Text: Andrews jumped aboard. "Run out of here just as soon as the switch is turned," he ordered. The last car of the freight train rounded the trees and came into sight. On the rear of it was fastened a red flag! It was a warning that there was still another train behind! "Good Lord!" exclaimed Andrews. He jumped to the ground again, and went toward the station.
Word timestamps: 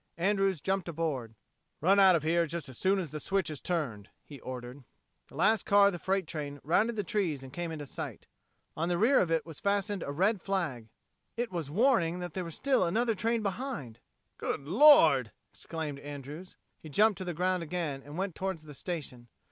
Andrews 0.17 0.61
jumped 0.61 0.89
aboard. 0.89 1.35
"Run 1.79 1.99
out 1.99 2.15
of 2.15 2.23
here 2.23 2.47
just 2.47 2.67
as 2.69 2.75
soon 2.79 2.97
as 2.97 3.11
the 3.11 3.19
switch 3.19 3.51
is 3.51 3.61
turned," 3.61 4.09
he 4.23 4.39
ordered. 4.39 4.83
The 5.27 5.35
last 5.35 5.67
car 5.67 5.85
of 5.85 5.93
the 5.93 5.99
freight 5.99 6.25
train 6.25 6.59
rounded 6.63 6.95
the 6.95 7.03
trees 7.03 7.43
and 7.43 7.53
came 7.53 7.71
into 7.71 7.85
sight. 7.85 8.25
On 8.75 8.89
the 8.89 8.97
rear 8.97 9.19
of 9.19 9.29
it 9.29 9.45
was 9.45 9.59
fastened 9.59 10.01
a 10.01 10.11
red 10.11 10.41
flag! 10.41 10.89
It 11.37 11.51
was 11.51 11.69
a 11.69 11.73
warning 11.73 12.17
that 12.17 12.33
there 12.33 12.43
was 12.43 12.55
still 12.55 12.83
another 12.83 13.13
train 13.13 13.43
behind! 13.43 13.99
"Good 14.39 14.61
Lord!" 14.61 15.33
exclaimed 15.53 15.99
Andrews. 15.99 16.55
He 16.79 16.89
jumped 16.89 17.19
to 17.19 17.23
the 17.23 17.35
ground 17.35 17.61
again, 17.61 18.01
and 18.01 18.17
went 18.17 18.33
toward 18.33 18.57
the 18.57 18.73
station. 18.73 19.27